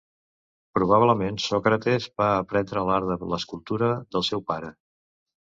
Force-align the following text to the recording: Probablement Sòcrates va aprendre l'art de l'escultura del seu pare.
Probablement 0.77 1.37
Sòcrates 1.43 2.07
va 2.21 2.31
aprendre 2.47 2.85
l'art 2.89 3.13
de 3.27 3.31
l'escultura 3.35 3.93
del 4.19 4.27
seu 4.33 4.45
pare. 4.51 4.75